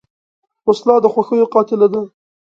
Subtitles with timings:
[0.67, 2.01] وسله د خوښیو قاتله ده